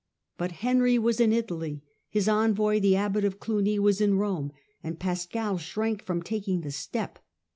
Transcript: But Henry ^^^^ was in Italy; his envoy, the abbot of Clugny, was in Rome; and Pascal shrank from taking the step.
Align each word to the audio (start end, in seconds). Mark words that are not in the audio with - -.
But 0.35 0.53
Henry 0.65 0.95
^^^^ 0.95 0.99
was 0.99 1.19
in 1.19 1.31
Italy; 1.31 1.83
his 2.09 2.27
envoy, 2.27 2.79
the 2.79 2.95
abbot 2.95 3.23
of 3.23 3.39
Clugny, 3.39 3.77
was 3.77 4.01
in 4.01 4.17
Rome; 4.17 4.51
and 4.83 4.97
Pascal 4.97 5.59
shrank 5.59 6.03
from 6.03 6.23
taking 6.23 6.61
the 6.61 6.71
step. 6.71 7.19